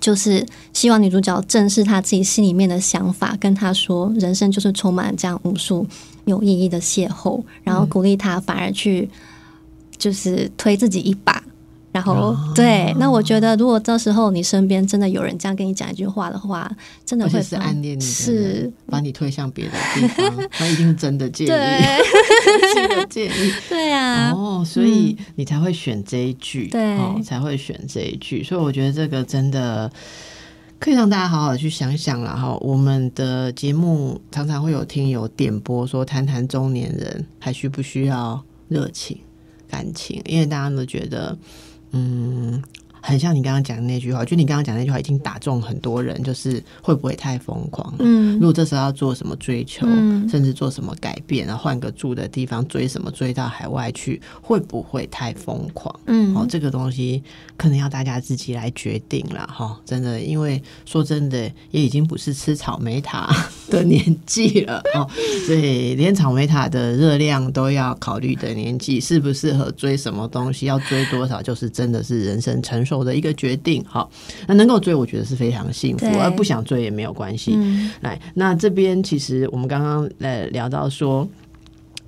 [0.00, 5.86] 就是希望女主角正视他自己心里面的想法，跟他说人生就是充满这样无数
[6.24, 9.08] 有意义的邂逅，然后鼓励他反而去
[9.96, 11.39] 就是推自己一把。
[11.92, 16.70] 然后，对，那我觉得，如果到时候你身边真的有人这样跟你讲一句话的话，
[17.04, 18.72] 真的会是暗恋你，是。
[18.86, 21.50] 把你推向别的地方，那一定是 真的建议，
[22.74, 29.90] 真的建议， 对呀，哦，所以你才会选这一句，对，才会选这一句，所以我觉得这个真的
[30.78, 32.56] 可以让大家好好去想想了哈。
[32.60, 39.18] 我们的节目常常会有听友点播说，谈谈中年人还需不需要热情
[39.68, 41.36] 感情，因为大家都觉得。
[41.92, 42.62] 嗯。
[43.02, 47.94] 很像你刚刚讲的那句话，就你刚刚讲那句话已经打中很多人，就是会不会太疯狂？
[47.98, 49.86] 嗯，如果这时候要做什么追求，
[50.28, 55.94] 甚至做什么改变，然后换个住的地方，追什么追到海外去，会不会太疯狂？
[56.06, 57.22] 嗯，哦，这个东西
[57.56, 59.80] 可能要大家自己来决定了哈。
[59.86, 63.34] 真的，因为说真的，也已经不是吃草莓塔
[63.70, 65.08] 的年纪了哦，
[65.46, 72.89] 所以连草莓塔的热量都要考虑的年纪，适不适合追什么东西，要追多少，就是真的是人生成熟。
[72.90, 74.10] 手的一个决定，好，
[74.48, 77.56] 那能够追，我觉得是非常幸福；而不想追也没有关系。
[78.00, 81.28] 来，那这边其实我们刚刚呃聊到说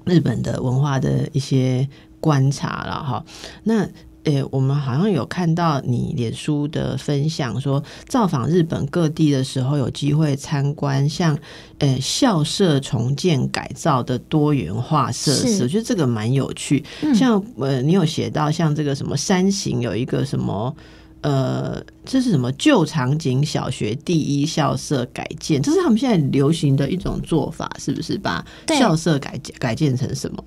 [0.04, 3.24] 日本的文化的一些观察了哈，
[3.62, 3.88] 那。
[4.24, 11.36] 诶，我们好像有看到你脸书的分享，说造访日本各地的时候，有机会参观像
[11.78, 16.84] 诶校舍重建改造的多元化设施，我觉得这个蛮有趣。
[17.14, 20.74] 像呃，你有写到像这个什么山形有一个什么
[21.22, 28.18] 呃，这是什么旧场景小学第一校舍改建，这是他们现在流行的一种做法，是不是？
[28.18, 30.44] 把校舍改改建成什么？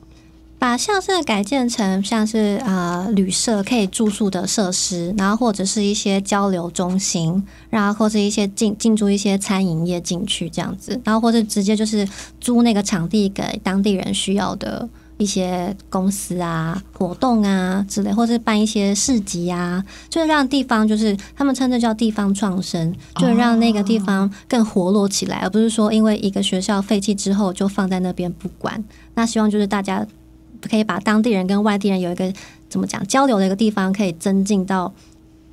[0.66, 12.10] 把校舍改建成像是啊旅社可以住宿的设施，然后或者是一些交流中心，然后或者一些进进驻一些餐饮业进去这样子，然后或者直接就是
[12.42, 28.84] 租那个场地给当地人需要的一些公司啊活动啊之类，或者办一些市集啊，就是让地方就是他们称这叫地方创生，就是让那个地方更活络起来，而不是说因为一个学校废弃之后就放在那边不管。
[29.14, 30.04] 那希望就是大家。
[30.62, 32.32] 可以把当地人跟外地人有一个
[32.70, 34.94] 怎么讲交流的一个地方，可以增进到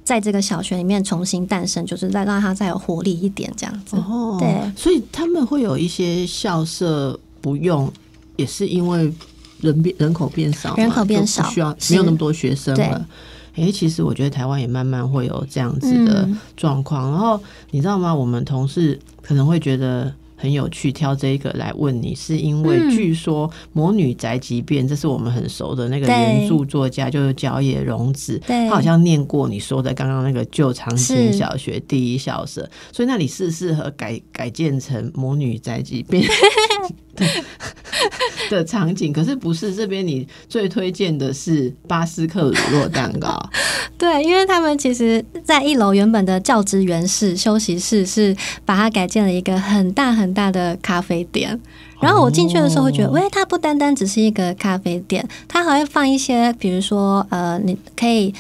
[0.05, 3.97] 在这个小学里面重新诞生，就是再让它再有活力一点这样子。
[3.97, 7.93] 哦，对，所以他们会有一些校舍不用，
[8.37, 9.13] 也是因为
[9.61, 13.07] 人变人口变少，人口变少，需要没有那么多学生了。
[13.55, 17.11] 哎，其实我觉得台湾也慢慢会有这样子的状况。
[17.11, 17.41] 然后
[17.71, 18.15] 你知道吗？
[18.15, 20.13] 我们同事可能会觉得。
[20.43, 36.25] 很有趣，挑这个来问你，是因为据说《魔女宅急便》这是我们很熟的那个原著作家，就是角野荣子，他好像念过你说的刚刚那个旧长青小学第一校舍，所以那里是适合改改建成《魔女宅急便》
[38.57, 39.13] 的场景。
[39.13, 43.41] 可是不是这边你最推荐的是巴斯克乳酪蛋糕？
[43.97, 50.33] 对，因为他们其实在一楼原本的教职员室休息室是把它改建了一个很大很。
[50.33, 51.61] 大的咖啡店，
[52.01, 58.33] 然后我进去的时候会觉得，喂，它不单单只是一个咖啡店，它还会放一些，比如说，呃，你可以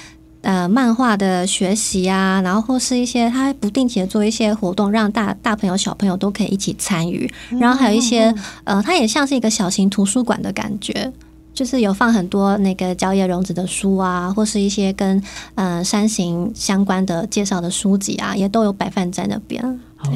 [0.42, 7.28] 呃漫画的学习啊，然后或是一些，他不定期的做一些活动，让大大朋友小朋友都可以一起参与，
[7.58, 8.32] 然后还有一些，
[8.64, 11.12] 呃，它也像是一个小型图书馆的感觉。
[11.54, 15.22] 就是有放很多那个蕉叶荣子的书啊，或是一些跟
[15.54, 19.62] 呃山形相关的介绍的书籍啊，也都有摆放在那边。
[19.98, 20.10] 哦，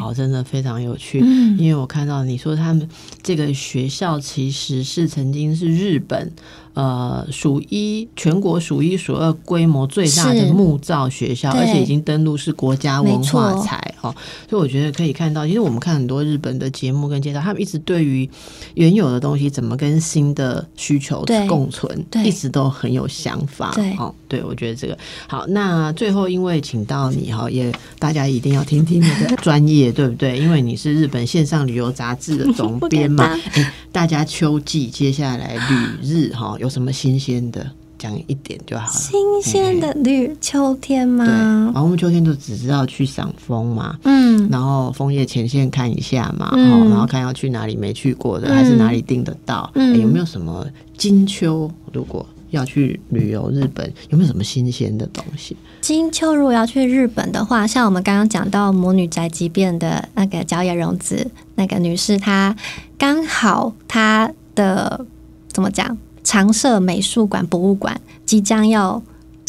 [0.00, 1.20] 好，真的非常有趣。
[1.56, 2.86] 因为我看到你说他们
[3.22, 6.32] 这个学校其实是曾经是日本。
[6.76, 14.14] 呃，数一全国数一数二规模最大的木造学校，而且已经登录是国家文化财哈，
[14.46, 18.28] 所以我觉得可以看到，其实我们看很多日本的节目跟介绍，他们一直对于
[18.74, 23.74] 原有的东西怎么跟新的需求共存，一直都很有想法。
[23.98, 25.46] 哦，对我觉得这个好。
[25.46, 30.36] 那最后，因为请到你哈，也大家一定要听听你的专业，对不对？
[30.44, 33.34] 因为你是日本线上旅游杂志的总编嘛。
[33.90, 37.66] 大家秋季接下来旅日哈，有什么新鲜的？
[37.98, 38.92] 讲一点就好了。
[38.92, 41.24] 新鲜的绿秋天吗？
[41.24, 49.70] 对，然后我们秋天就只知道去赏枫嘛，嗯，然后枫叶前线看一下嘛，嗯，然后看要去哪里没去过的，还是哪里订得到？
[49.74, 50.66] 嗯，有没有什么
[50.98, 51.70] 金秋？
[51.90, 55.56] 如果要去旅游日本，有没有什么新鲜的东西？
[55.80, 62.54] 金秋如果要去日本的话，像我们刚刚讲到魔女宅急便的那个角野荣子那个女士，她
[62.98, 65.06] 刚好她的
[65.48, 65.96] 怎么讲？
[66.26, 69.00] 常设美术馆博物馆即将要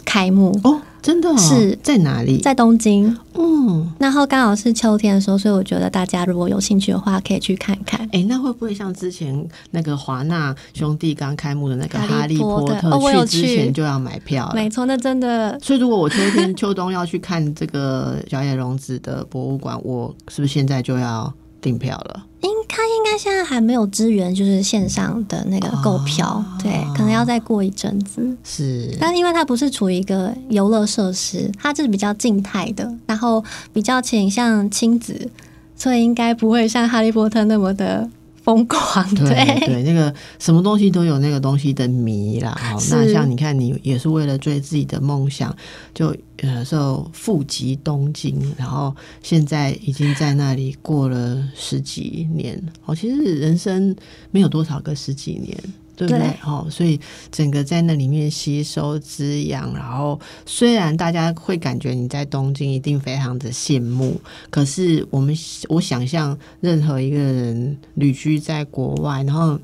[0.05, 0.79] 开幕哦。
[0.99, 2.37] 真的是在哪里？
[2.39, 3.15] 在东京。
[3.35, 8.01] 嗯，然后刚好是秋天的时候，所以我觉得大家如果有兴趣的话，可以去看看。
[8.11, 12.89] 哎，那会不会像之前那个华纳兄弟刚开幕的那个《哈利波特》？
[12.91, 14.51] 哦，去之前就要买票。
[14.53, 15.57] 没错，那真的。
[15.61, 22.25] 所以如果我秋天、秋冬要去看这个小野荣子的博物馆，我是不是现在就要订票了？
[22.41, 28.37] 应他应该现在还没有支援，就是线上的那个购票，对，可能要再过一阵子。
[28.43, 33.43] 是，但因为它不是处于一个游乐设施，它就是比较静态的，然后
[33.73, 35.29] 比较倾向亲子，
[35.75, 38.07] 所以应该不会像哈利波特那么的。
[38.47, 42.57] 疯狂，对对，那个什么东西都有那个东西的迷啦。
[42.73, 45.53] 哦，那像你看，你也是为了追自己的梦想，
[45.93, 52.57] 就有时候富集东京，然后现在已经在那里过了十几年。
[52.85, 53.93] 哦，其实人生
[54.31, 55.57] 没有多少个十几年。
[55.97, 56.27] 对不对？
[56.45, 56.99] 哦，所以
[57.31, 64.21] 整个在那里面吸收滋养，然后虽然大家会感觉你在东京一定非常的羡慕，
[64.51, 65.35] 可是我们
[65.69, 69.59] 我想象任何一个人旅居在国外，然后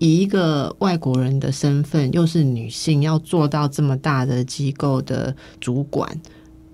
[0.00, 6.20] 以一个外国人的身份，又是女性，要做到这么大的机构的主管，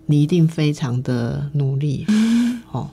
[0.06, 2.06] 你一定非常的努力。
[2.72, 2.88] 哦，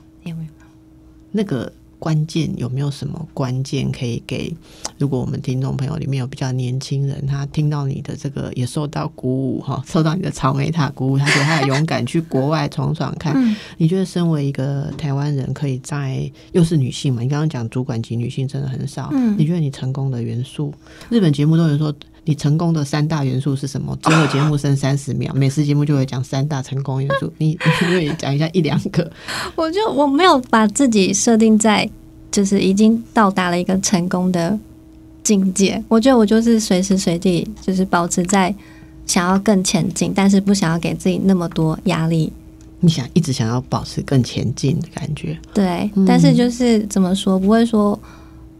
[1.31, 1.71] 那个。
[2.01, 4.51] 关键有没有什么关键可以给？
[4.97, 13.55] 如果我们听众朋友里面有比较年轻人，他听到你的这个也受到鼓舞哈， 受到你的草莓塔鼓舞，他觉得他勇敢去国外闯闯看。
[13.77, 17.21] 你觉得身为一个台湾人，可以在又是女性嘛？
[17.21, 19.09] 你刚刚讲主管级女性真的很少。
[19.11, 20.73] 嗯你觉得你成功的元素？
[21.09, 21.93] 日本节目都有说。
[22.23, 23.97] 你成功的三大元素是什么？
[23.99, 27.33] 最后节目剩三十秒，美食节目就会讲三大成功元素。
[27.39, 29.11] 你你可以讲一下一两个。
[29.55, 31.89] 我就我没有把自己设定在
[32.29, 34.55] 就是已经到达了一个成功的
[35.23, 35.83] 境界。
[35.87, 38.53] 我觉得我就是随时随地就是保持在
[39.07, 42.31] 想要更前进，但是不想要给自己那么多压力。
[42.81, 45.35] 你想一直想要保持更前进的感觉？
[45.55, 47.99] 对，但是就是怎么说，不会说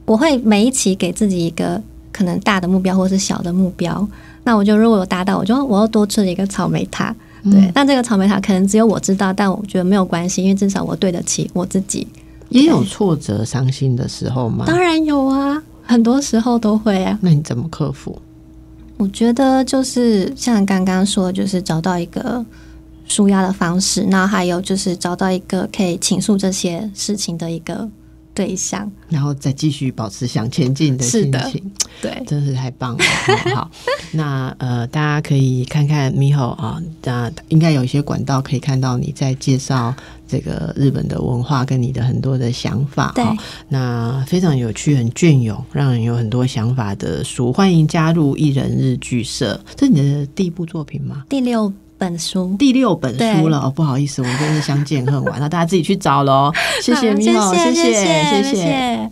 [0.06, 1.80] 我会每一期给自己一个。
[2.12, 4.08] 可能大的目标或是小的目标，
[4.44, 7.16] 那我就如果有达到，我就我又多吃了一个草莓塔。
[7.44, 12.08] 对，但这个草莓塔可能只有我知道，但我觉得没有关系，因为至少我对得起我自己。
[12.50, 14.66] 也有挫折、伤心的时候吗？
[14.68, 17.18] 当然有啊，很多时候都会啊。
[17.22, 18.22] 那你怎么克服？
[18.98, 22.46] 我觉得就是像刚刚说，就是找到一个
[23.08, 27.90] 舒压的方式，那还有就是找到一个可以倾诉这些事情的一个。
[28.34, 31.72] 对象，然后再继续保持想前进的心情，
[32.02, 33.04] 对，真是太棒了。
[33.54, 33.70] 好，
[34.12, 39.94] 那呃，大家可以看看 Miho 啊，那应该有一些管道可以看到你在介绍
[40.28, 43.12] 这个日本的文化跟你的很多的想法。
[43.16, 43.26] 对，
[43.68, 47.52] 那非常有趣、很隽永，让人有很多想法的书。
[47.52, 51.26] 欢迎加入一人日剧社，这是你的第一部作品吗？
[51.28, 51.72] 第六。
[52.02, 56.52] 本书第六本书了哦，不好意思，我们真是相见恨晚，那大家自己去找喽。
[56.82, 59.12] 谢谢米好，谢谢，谢谢。